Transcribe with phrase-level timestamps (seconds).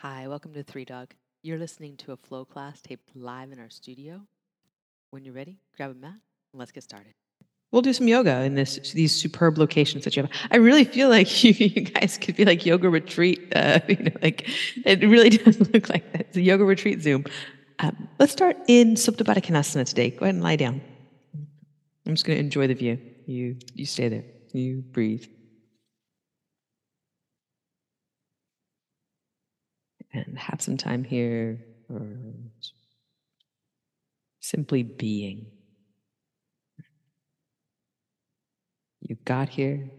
[0.00, 1.14] Hi, welcome to Three Dog.
[1.42, 4.20] You're listening to a flow class taped live in our studio.
[5.08, 6.10] When you're ready, grab a mat
[6.52, 7.14] and let's get started.
[7.72, 10.30] We'll do some yoga in this these superb locations that you have.
[10.50, 13.50] I really feel like you, you guys could be like yoga retreat.
[13.56, 14.46] Uh, you know, like
[14.84, 16.20] it really does look like that.
[16.26, 17.24] It's a yoga retreat Zoom.
[17.78, 20.10] Um, let's start in Supta Baddha Konasana today.
[20.10, 20.82] Go ahead and lie down.
[22.06, 23.00] I'm just going to enjoy the view.
[23.24, 24.24] You you stay there.
[24.52, 25.24] You breathe.
[30.16, 31.64] And have some time here
[34.40, 35.46] simply being.
[39.00, 39.90] You got here,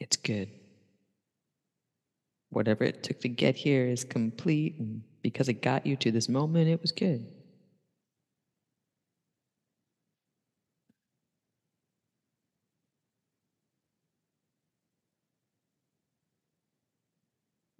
[0.00, 0.48] it's good.
[2.50, 6.28] Whatever it took to get here is complete, and because it got you to this
[6.28, 7.26] moment, it was good.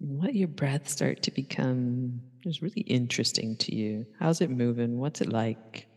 [0.05, 4.05] Let your breath start to become just really interesting to you.
[4.19, 4.97] How's it moving?
[4.99, 5.87] What's it like?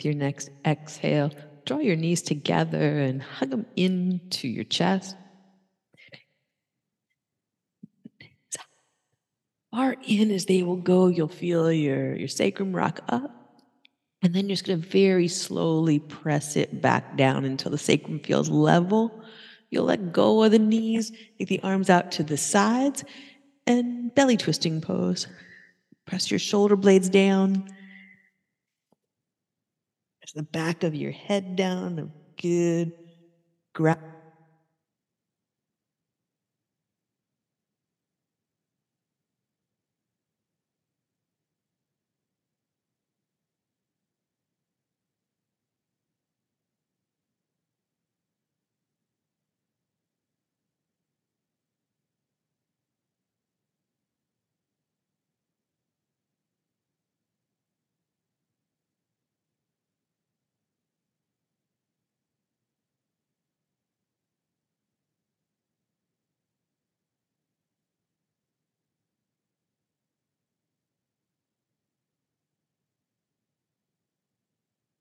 [0.00, 1.30] With your next exhale,
[1.66, 5.14] draw your knees together and hug them into your chest.
[9.70, 13.60] Far in as they will go, you'll feel your, your sacrum rock up.
[14.22, 18.20] And then you're just going to very slowly press it back down until the sacrum
[18.20, 19.22] feels level.
[19.68, 23.04] You'll let go of the knees, take the arms out to the sides,
[23.66, 25.26] and belly twisting pose.
[26.06, 27.68] Press your shoulder blades down
[30.34, 32.08] the back of your head down, a
[32.40, 32.92] good
[33.74, 33.96] grab.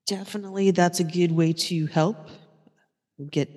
[0.10, 2.30] Definitely that's a good way to help
[3.30, 3.48] get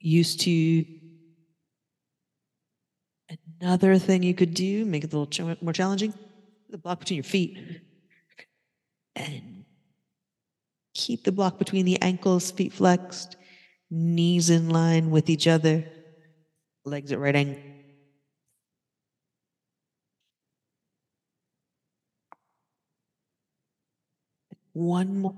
[0.00, 0.86] used to
[3.60, 6.14] another thing you could do make it a little more challenging
[6.70, 7.58] the block between your feet
[9.14, 9.66] and
[10.94, 13.36] keep the block between the ankles feet flexed
[13.90, 15.84] knees in line with each other
[16.86, 17.71] legs at right angle
[24.74, 25.36] One more.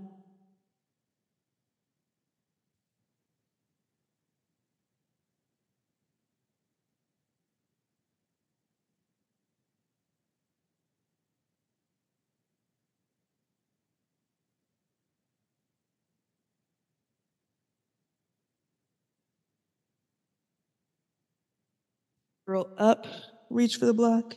[22.46, 23.06] Roll up,
[23.50, 24.36] reach for the block,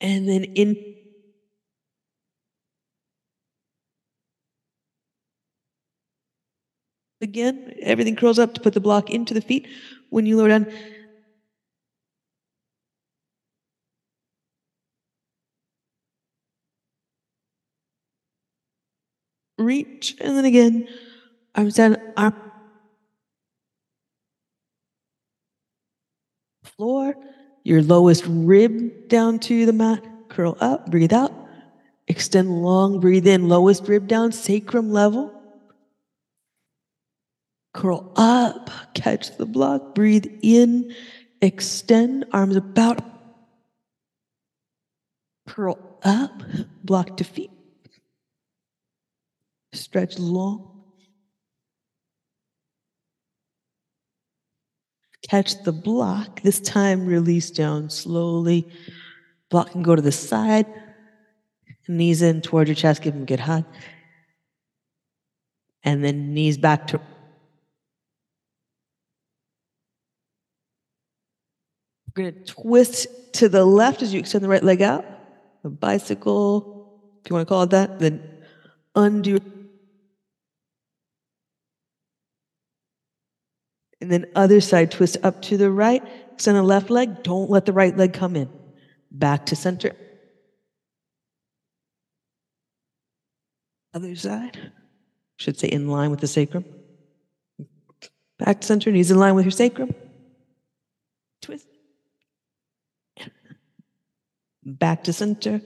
[0.00, 0.76] and then in
[7.24, 9.66] Again, everything curls up to put the block into the feet.
[10.10, 10.70] When you lower down,
[19.56, 20.86] reach, and then again,
[21.54, 22.34] arms down, arm,
[26.76, 27.14] floor,
[27.62, 31.32] your lowest rib down to the mat, curl up, breathe out,
[32.06, 35.33] extend long, breathe in, lowest rib down, sacrum level.
[37.74, 40.94] Curl up, catch the block, breathe in,
[41.42, 43.00] extend, arms about.
[45.48, 46.42] Curl up,
[46.84, 47.50] block to feet.
[49.72, 50.70] Stretch long.
[55.28, 56.42] Catch the block.
[56.42, 58.68] This time, release down slowly.
[59.50, 60.66] Block can go to the side.
[61.88, 63.64] Knees in towards your chest, give them a good hug.
[65.82, 67.00] And then knees back to
[72.16, 75.04] We're going to twist to the left as you extend the right leg out.
[75.62, 77.98] The bicycle, if you want to call it that.
[77.98, 78.22] Then
[78.94, 79.38] undo.
[84.00, 86.02] And then other side, twist up to the right.
[86.32, 87.22] Extend the left leg.
[87.22, 88.48] Don't let the right leg come in.
[89.10, 89.96] Back to center.
[93.92, 94.72] Other side.
[95.36, 96.64] Should say in line with the sacrum.
[98.38, 99.94] Back to center, knees in line with your sacrum.
[104.64, 105.60] Back to center.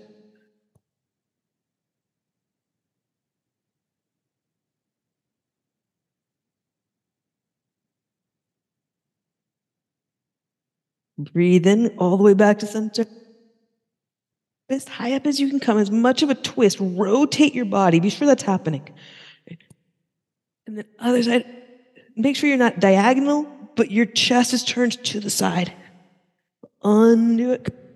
[11.17, 13.05] Breathe in all the way back to center.
[14.69, 16.79] As high up as you can come, as much of a twist.
[16.81, 18.00] Rotate your body.
[18.00, 18.89] Be sure that's happening.
[20.67, 21.47] And then other side,
[22.17, 25.73] make sure you're not diagonal, but your chest is turned to the side.
[26.83, 27.88] Undo it.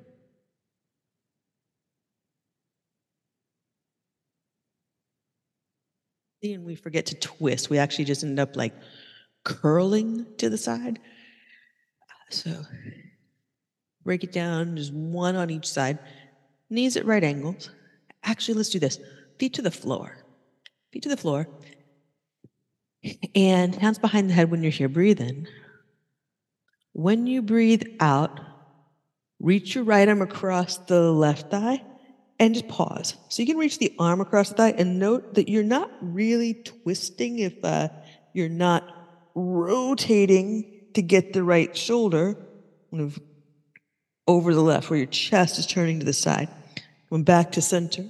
[6.42, 7.70] And we forget to twist.
[7.70, 8.74] We actually just end up like
[9.44, 10.98] curling to the side.
[12.30, 12.64] So
[14.04, 15.98] break it down, just one on each side.
[16.68, 17.70] Knees at right angles.
[18.24, 18.98] Actually, let's do this.
[19.38, 20.16] Feet to the floor.
[20.92, 21.48] Feet to the floor.
[23.34, 24.88] And hands behind the head when you're here.
[24.88, 25.48] Breathe in.
[26.92, 28.40] When you breathe out,
[29.40, 31.82] reach your right arm across the left thigh
[32.42, 33.14] and just pause.
[33.28, 36.54] So you can reach the arm across the thigh and note that you're not really
[36.54, 37.88] twisting if uh,
[38.32, 38.82] you're not
[39.36, 42.36] rotating to get the right shoulder
[44.26, 46.48] over the left, where your chest is turning to the side.
[47.10, 48.06] Going back to center.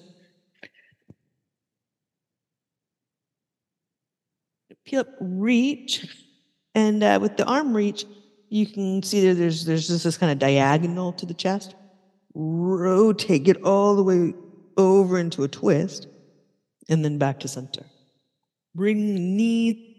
[4.87, 6.06] Peel up, reach,
[6.75, 8.06] and uh, with the arm reach,
[8.49, 11.75] you can see that there's there's just this kind of diagonal to the chest.
[12.34, 14.34] Rotate, get all the way
[14.76, 16.06] over into a twist,
[16.88, 17.84] and then back to center.
[18.75, 19.93] Bring knee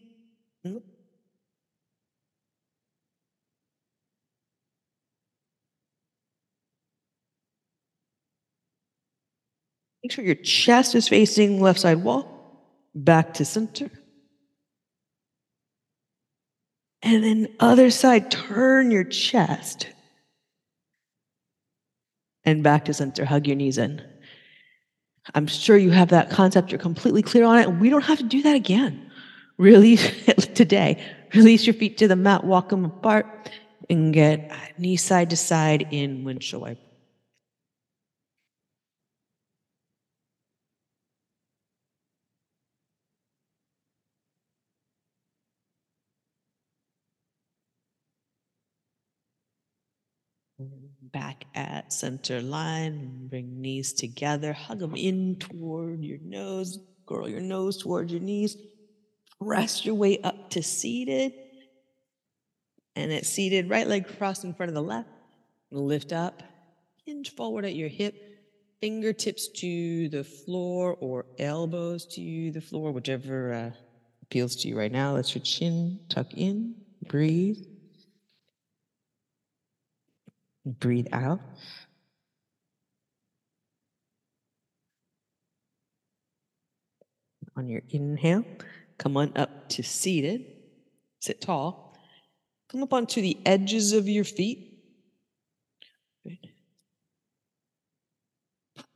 [10.04, 13.90] Make sure your chest is facing left side wall, back to center.
[17.02, 19.88] And then other side, turn your chest
[22.46, 23.26] and back to center.
[23.26, 24.02] Hug your knees in.
[25.36, 26.72] I'm sure you have that concept.
[26.72, 27.68] You're completely clear on it.
[27.68, 29.12] And we don't have to do that again.
[29.58, 30.12] Release
[30.56, 31.04] today.
[31.34, 33.50] Release your feet to the mat, walk them apart,
[33.90, 36.78] and get knee side to side in windshield
[51.14, 53.28] back at center line.
[53.30, 54.52] Bring knees together.
[54.52, 56.80] Hug them in toward your nose.
[57.08, 58.58] Curl your nose toward your knees.
[59.40, 61.34] Press your way up to seated.
[62.96, 65.10] And it's seated, right leg crossed in front of the left.
[65.72, 66.44] Lift up,
[67.06, 68.16] hinge forward at your hip,
[68.80, 73.72] fingertips to the floor or elbows to the floor, whichever uh,
[74.22, 75.14] appeals to you right now.
[75.14, 76.76] Let your chin tuck in,
[77.08, 77.58] breathe.
[80.66, 81.42] Breathe out.
[87.56, 88.46] On your inhale,
[88.98, 90.46] come on up to seated.
[91.20, 91.96] Sit tall.
[92.70, 94.80] Come up onto the edges of your feet.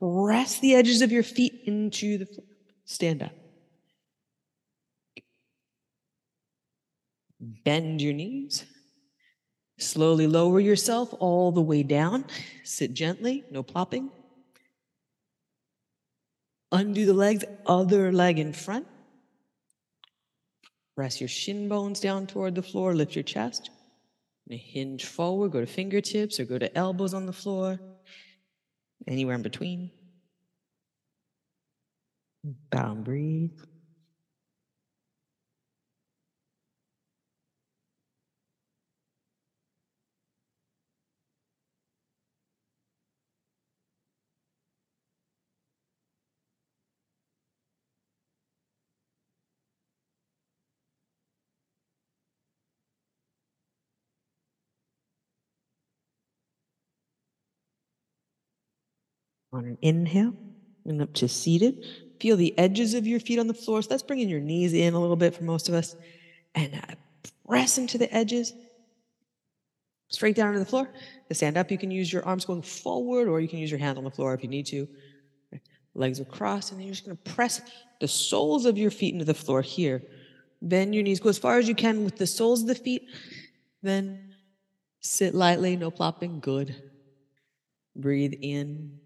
[0.00, 2.46] Press the edges of your feet into the floor.
[2.84, 3.32] Stand up.
[7.40, 8.64] Bend your knees.
[9.78, 12.24] Slowly lower yourself all the way down.
[12.64, 14.10] Sit gently, no plopping.
[16.72, 18.86] Undo the legs, other leg in front.
[20.96, 23.70] Press your shin bones down toward the floor, lift your chest.
[24.50, 27.78] Hinge forward, go to fingertips or go to elbows on the floor,
[29.06, 29.90] anywhere in between.
[32.70, 33.60] Bow and breathe.
[59.52, 60.34] On an inhale,
[60.84, 61.84] and up to seated.
[62.20, 63.80] Feel the edges of your feet on the floor.
[63.82, 65.96] So that's bringing your knees in a little bit for most of us.
[66.54, 66.94] And uh,
[67.46, 68.52] press into the edges.
[70.08, 70.88] Straight down to the floor.
[71.28, 73.78] To stand up, you can use your arms going forward, or you can use your
[73.78, 74.88] hands on the floor if you need to.
[75.94, 77.60] Legs across, and then you're just going to press
[78.00, 80.02] the soles of your feet into the floor here.
[80.62, 83.08] Bend your knees, go as far as you can with the soles of the feet.
[83.82, 84.34] Then
[85.00, 86.40] sit lightly, no plopping.
[86.40, 86.74] Good.
[87.96, 88.98] Breathe in.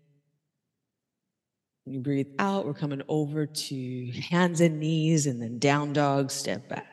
[1.84, 6.30] When you breathe out, we're coming over to hands and knees and then down dog,
[6.30, 6.86] step back.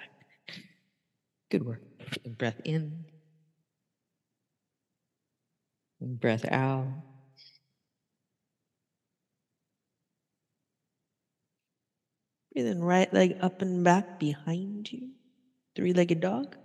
[1.51, 1.81] Good work.
[2.37, 3.05] Breath in.
[6.01, 6.87] Breath out.
[12.53, 15.09] Breathe in right leg up and back behind you.
[15.75, 16.55] Three legged dog.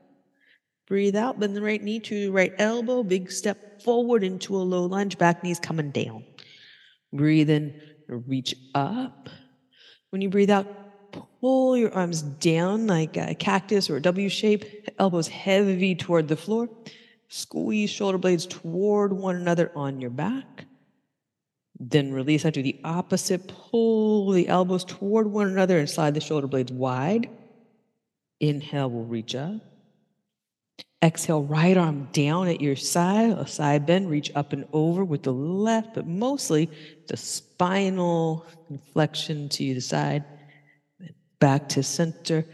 [0.86, 3.02] Breathe out, bend the right knee to right elbow.
[3.02, 5.18] Big step forward into a low lunge.
[5.18, 6.24] Back knees coming down.
[7.12, 9.28] Breathe in, reach up.
[10.10, 10.66] When you breathe out,
[11.40, 14.64] pull your arms down like a cactus or a W shape.
[14.98, 16.68] Elbows heavy toward the floor.
[17.28, 20.66] Squeeze shoulder blades toward one another on your back.
[21.80, 23.48] Then release out to the opposite.
[23.48, 27.28] Pull the elbows toward one another and slide the shoulder blades wide.
[28.40, 29.60] Inhale, we'll reach up.
[31.04, 35.22] Exhale, right arm down at your side, a side bend, reach up and over with
[35.22, 36.70] the left, but mostly
[37.08, 40.24] the spinal inflection to the side,
[41.40, 42.46] back to center.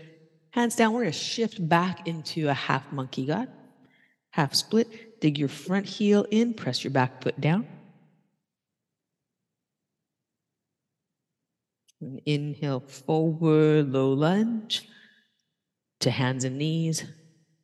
[0.51, 3.47] Hands down, we're gonna shift back into a half monkey god,
[4.33, 5.21] half split.
[5.21, 7.69] Dig your front heel in, press your back foot down.
[12.01, 14.89] And inhale forward, low lunge
[16.01, 17.05] to hands and knees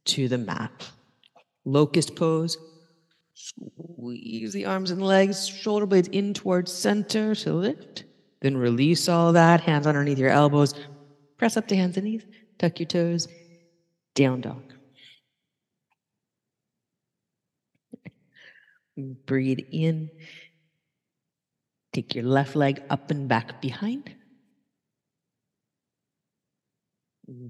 [0.06, 0.90] to the mat.
[1.64, 2.58] Locust pose.
[3.34, 8.04] Squeeze the arms and legs, shoulder blades in towards center to lift.
[8.40, 10.74] Then release all that, hands underneath your elbows.
[11.36, 12.24] Press up to hands and knees.
[12.58, 13.28] Tuck your toes.
[14.14, 14.62] Down dog.
[19.26, 20.10] Breathe in.
[21.92, 24.14] Take your left leg up and back behind.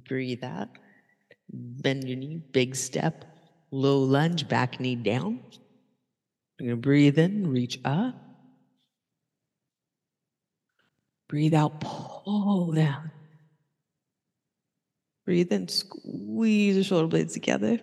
[0.09, 0.71] Breathe out.
[1.51, 3.25] Bend your knee, big step,
[3.71, 5.41] low lunge, back knee down.
[6.59, 8.15] You're going to breathe in, reach up.
[11.29, 13.11] Breathe out, pull down.
[15.25, 17.81] Breathe in, squeeze the shoulder blades together.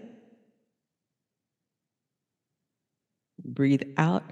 [3.44, 4.24] Breathe out,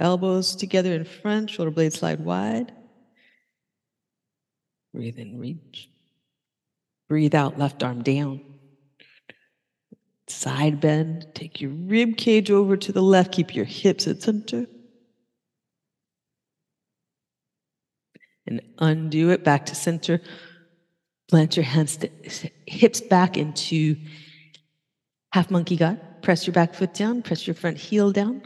[0.00, 2.72] elbows together in front, shoulder blades slide wide.
[4.92, 5.88] Breathe in, reach.
[7.14, 8.40] Breathe out, left arm down.
[10.26, 11.28] Side bend.
[11.32, 13.30] Take your rib cage over to the left.
[13.30, 14.66] Keep your hips at center.
[18.48, 20.20] And undo it back to center.
[21.30, 22.00] Plant your hands,
[22.66, 23.96] hips back into
[25.30, 26.00] half monkey god.
[26.20, 27.22] Press your back foot down.
[27.22, 28.42] Press your front heel down.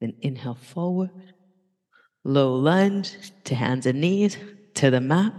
[0.00, 1.10] Then inhale forward,
[2.24, 4.36] low lunge to hands and knees
[4.74, 5.32] to the mat.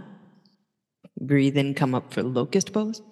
[1.18, 3.02] Breathe in, come up for locust pose.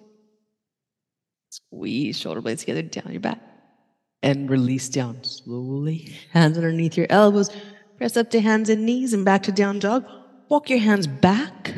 [1.49, 3.39] Squeeze shoulder blades together down your back.
[4.21, 6.15] And release down slowly.
[6.31, 7.49] Hands underneath your elbows.
[7.97, 10.05] Press up to hands and knees and back to down dog.
[10.49, 11.73] Walk your hands back.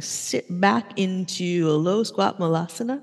[0.00, 3.02] sit back into a low squat malasana.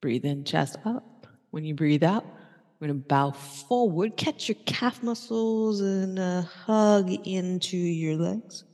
[0.00, 1.17] Breathe in, chest up.
[1.50, 2.24] When you breathe out,
[2.78, 8.64] we're going to bow forward, catch your calf muscles, and uh, hug into your legs.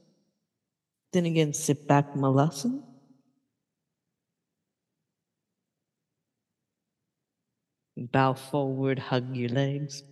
[1.12, 2.82] Then again, sit back, malasana.
[7.96, 10.02] Bow forward, hug your legs.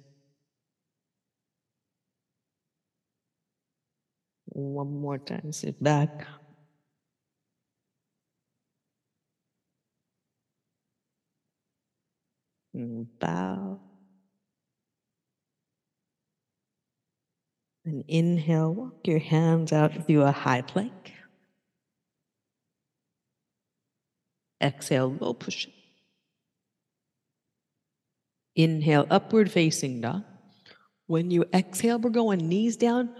[4.47, 6.27] One more time, sit back.
[12.75, 13.81] And bow.
[17.85, 21.13] And inhale, walk your hands out through a high plank.
[24.63, 25.67] Exhale, low push.
[28.55, 30.23] Inhale, upward facing dog.
[31.07, 33.11] When you exhale, we're going knees down,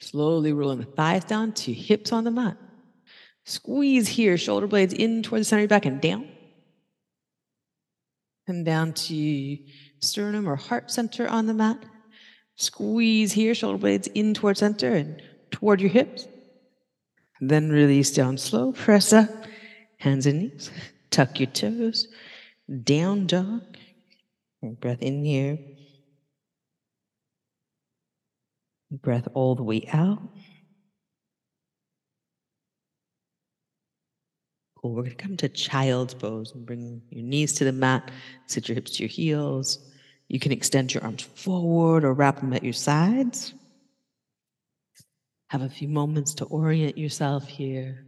[0.00, 2.56] slowly rolling the thighs down to hips on the mat.
[3.44, 6.28] Squeeze here, shoulder blades in towards the center of your back and down.
[8.46, 9.58] Come down to
[10.00, 11.78] sternum or heart center on the mat.
[12.56, 16.26] Squeeze here, shoulder blades in toward center and toward your hips.
[17.40, 18.72] Then release down slow.
[18.72, 19.28] Press up,
[19.98, 20.70] hands and knees.
[21.10, 22.08] Tuck your toes.
[22.84, 23.62] Down dog.
[24.62, 25.58] Breath in here.
[28.90, 30.22] Breath all the way out.
[34.82, 34.94] Cool.
[34.94, 38.10] We're going to come to child's pose and bring your knees to the mat,
[38.46, 39.78] sit your hips to your heels.
[40.28, 43.54] You can extend your arms forward or wrap them at your sides.
[45.50, 48.06] Have a few moments to orient yourself here.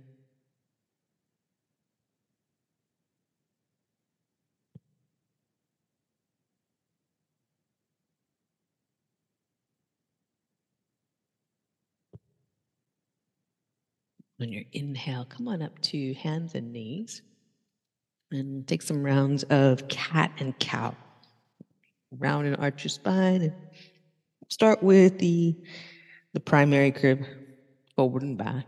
[14.44, 17.22] On your inhale, come on up to hands and knees
[18.30, 20.94] and take some rounds of cat and cow.
[22.10, 23.40] Round and arch your spine.
[23.40, 23.54] And
[24.50, 25.56] start with the,
[26.34, 27.24] the primary crib,
[27.96, 28.66] forward and back.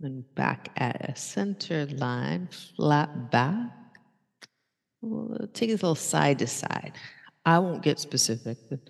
[0.00, 3.70] Then back at a center line, flat back.
[5.00, 6.92] We'll take a little side to side.
[7.44, 8.80] I won't get specific, but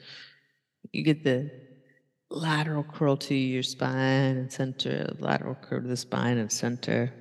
[0.93, 1.51] you get the
[2.31, 7.13] lateral curl to your spine and center, lateral curl to the spine and center.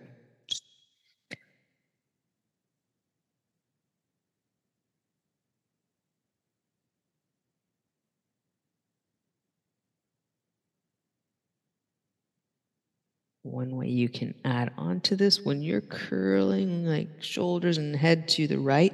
[13.68, 18.30] One way you can add on to this when you're curling like shoulders and head
[18.30, 18.94] to the right,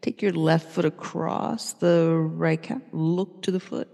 [0.00, 3.88] take your left foot across the right calf, look to the foot,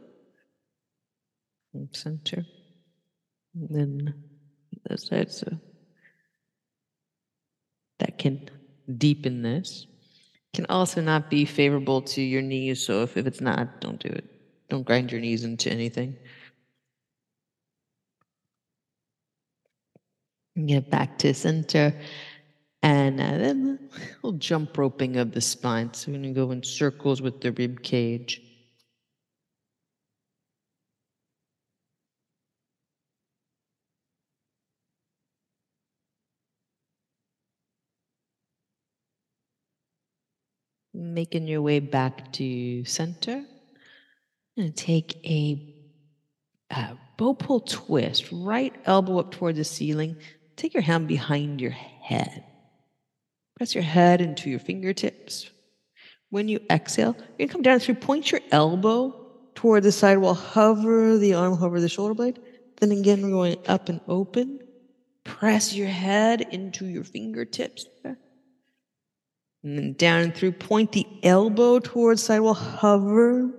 [1.93, 2.45] center,
[3.55, 4.15] and then
[4.85, 5.33] the side.
[5.33, 5.51] So
[7.99, 8.51] that can
[8.99, 9.87] deepen this.
[10.53, 12.85] Can also not be favorable to your knees.
[12.85, 14.27] So if, if it's not, don't do it.
[14.69, 16.17] Don't grind your knees into anything.
[20.66, 21.94] Get back to center.
[22.83, 25.92] And uh, then a little jump roping of the spine.
[25.94, 28.42] So we're going to go in circles with the rib cage.
[40.92, 43.44] Making your way back to center.
[44.57, 45.75] And take a,
[46.71, 50.16] a bow pull twist, right elbow up toward the ceiling,
[50.59, 52.44] Take your hand behind your head.
[53.57, 55.49] Press your head into your fingertips.
[56.31, 59.14] When you exhale, you're gonna come down through, point your elbow
[59.55, 62.40] toward the side while hover the arm, hover the shoulder blade.
[62.81, 64.59] Then again, we're going up and open.
[65.23, 67.87] Press your head into your fingertips.
[69.62, 73.53] And then down and through, point the elbow towards side while hover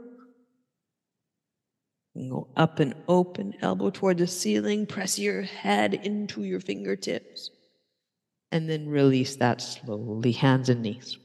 [2.16, 7.52] go up and open, elbow toward the ceiling, press your head into your fingertips,
[8.52, 11.18] and then release that slowly, hands and knees.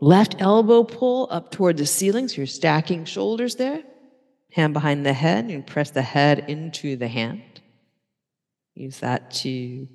[0.00, 3.82] Left elbow pull up toward the ceiling, so you're stacking shoulders there.
[4.52, 7.60] Hand behind the head, and press the head into the hand.
[8.74, 9.88] Use that to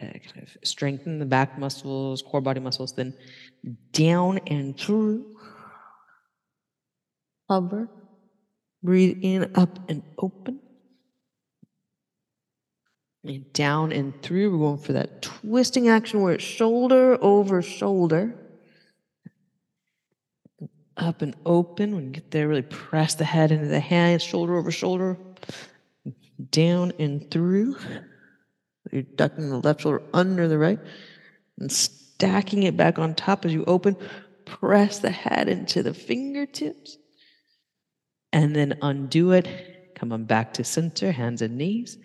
[0.00, 3.14] uh, kind of strengthen the back muscles, core body muscles, then
[3.92, 5.36] down and through.
[7.48, 7.88] Hover
[8.82, 10.60] Breathe in, up and open.
[13.24, 14.50] And down and through.
[14.50, 18.34] We're going for that twisting action where it's shoulder over shoulder.
[20.96, 21.94] Up and open.
[21.94, 25.16] When you get there, really press the head into the hands, shoulder over shoulder.
[26.50, 27.76] Down and through.
[28.90, 30.80] You're ducking the left shoulder under the right
[31.60, 33.96] and stacking it back on top as you open.
[34.44, 36.98] Press the head into the fingertips
[38.32, 39.94] and then undo it.
[39.94, 41.98] Come on back to center, hands and knees.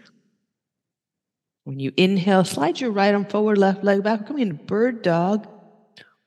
[1.64, 4.28] When you inhale, slide your right arm forward, left leg back.
[4.28, 5.48] Come in bird dog.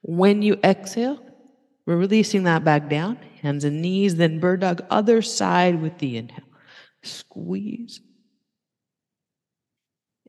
[0.02, 1.18] When you exhale,
[1.86, 6.16] we're releasing that back down, hands and knees, then bird dog, other side with the
[6.16, 6.44] inhale.
[7.02, 8.00] Squeeze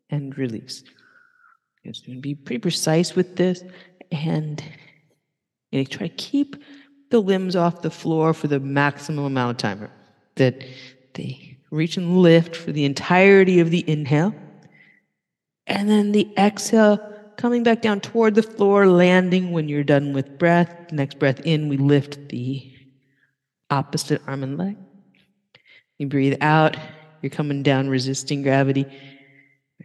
[0.09, 0.83] and release.
[1.85, 3.63] Just be pretty precise with this
[4.11, 4.63] and
[5.71, 6.55] you know, try to keep
[7.11, 9.89] the limbs off the floor for the maximum amount of time.
[10.35, 10.63] That
[11.13, 14.33] they reach and lift for the entirety of the inhale.
[15.67, 16.99] And then the exhale,
[17.37, 20.91] coming back down toward the floor, landing when you're done with breath.
[20.91, 22.71] Next breath in, we lift the
[23.69, 24.77] opposite arm and leg.
[25.97, 26.75] You breathe out,
[27.21, 28.85] you're coming down, resisting gravity.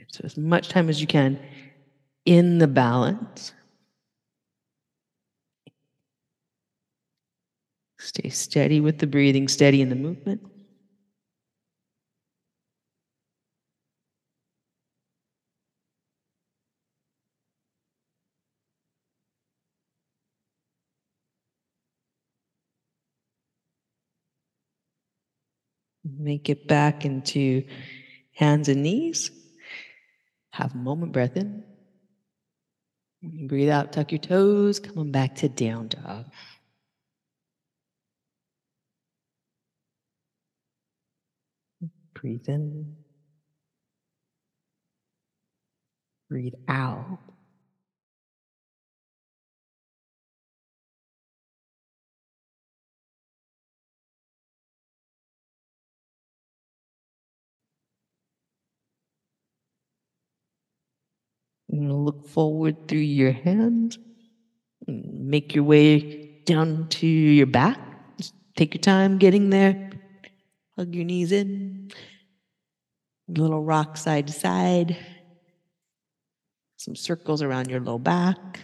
[0.09, 1.39] So, as much time as you can
[2.25, 3.53] in the balance.
[8.07, 10.40] Stay steady with the breathing, steady in the movement.
[26.05, 27.64] Make it back into
[28.33, 29.33] hands and knees.
[30.51, 31.64] Have a moment breath in.
[33.21, 36.27] Breathe out, tuck your toes, coming back to down dog.
[42.27, 42.97] Breathe in.
[46.29, 47.21] Breathe out.
[61.71, 63.99] look forward through your hands.
[64.89, 67.79] Make your way down to your back.
[68.19, 69.91] Just take your time getting there.
[70.77, 71.91] Hug your knees in.
[73.29, 74.97] Little rock side to side.
[76.77, 78.61] Some circles around your low back.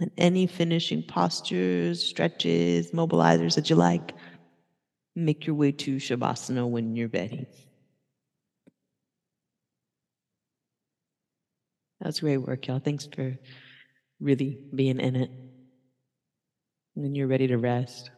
[0.00, 4.12] And any finishing postures, stretches, mobilizers that you like,
[5.14, 7.46] make your way to Shavasana when you're ready.
[12.00, 12.80] That's great work, y'all.
[12.80, 13.38] Thanks for
[14.20, 15.30] really being in it.
[16.96, 18.10] Then you're ready to rest.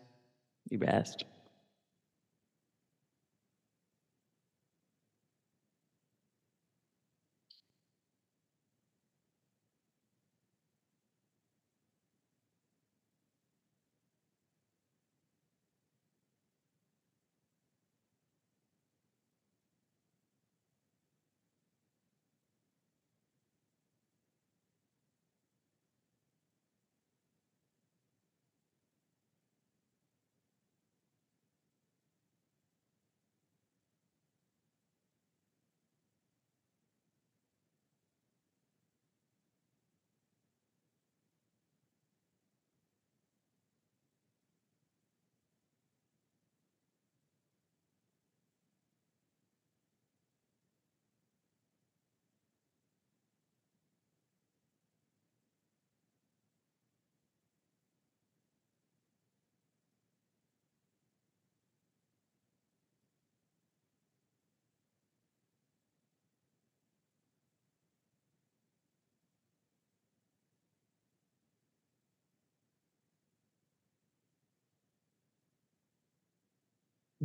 [0.68, 1.24] You rest.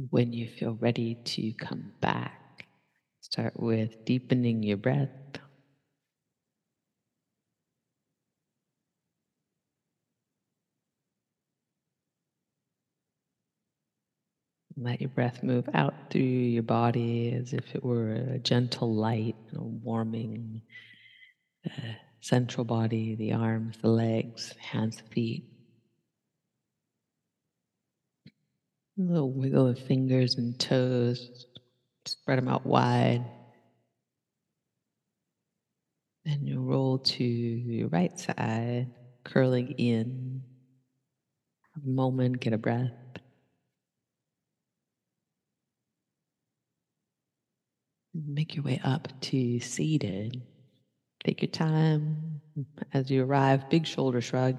[0.09, 2.65] When you feel ready to come back,
[3.19, 5.09] start with deepening your breath.
[14.77, 19.35] Let your breath move out through your body as if it were a gentle light,
[19.51, 20.61] you know, warming
[21.63, 21.71] the
[22.21, 25.50] central body, the arms, the legs, hands, feet.
[29.01, 31.47] A little wiggle of fingers and toes.
[32.05, 33.25] Spread them out wide.
[36.25, 38.91] And you roll to your right side,
[39.23, 40.43] curling in.
[41.73, 42.91] Have a moment, get a breath.
[48.13, 50.43] Make your way up to seated.
[51.23, 52.41] Take your time
[52.93, 54.57] as you arrive, big shoulder shrug.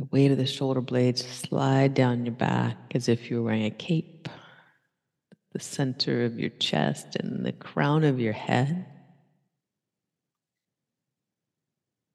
[0.00, 3.66] The weight of the shoulder blades slide down your back as if you were wearing
[3.66, 4.30] a cape.
[5.52, 8.86] The center of your chest and the crown of your head.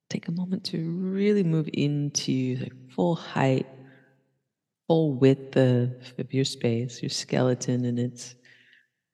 [0.10, 3.68] Take a moment to really move into the full height,
[4.88, 8.34] full width of, of your space, your skeleton in its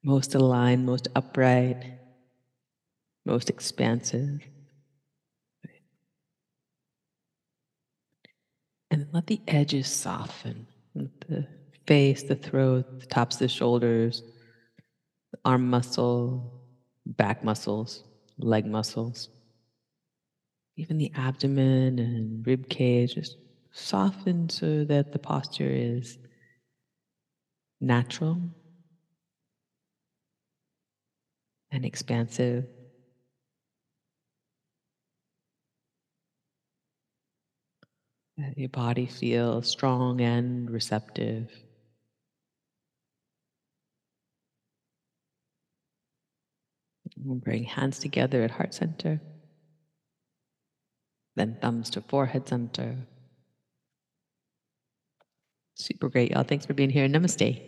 [0.01, 1.99] most aligned, most upright,
[3.25, 4.39] most expansive.
[8.91, 10.67] And let the edges soften.
[10.93, 11.47] The
[11.87, 14.21] face, the throat, the tops of the shoulders,
[15.31, 16.61] the arm muscle,
[17.05, 18.03] back muscles,
[18.37, 19.29] leg muscles,
[20.75, 23.15] even the abdomen and rib cage.
[23.15, 23.37] Just
[23.71, 26.17] soften so that the posture is
[27.79, 28.41] natural
[31.71, 32.65] and expansive.
[38.51, 41.49] Let your body feel strong and receptive.
[47.15, 49.21] Bring hands together at heart center.
[51.37, 52.97] Then thumbs to forehead center.
[55.75, 56.43] Super great, y'all.
[56.43, 57.07] Thanks for being here.
[57.07, 57.61] Namaste.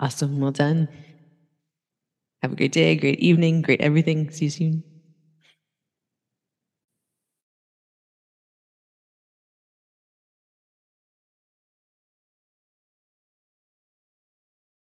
[0.00, 0.40] Awesome.
[0.40, 0.88] Well done.
[2.40, 4.30] Have a great day, great evening, great everything.
[4.30, 4.97] See you soon.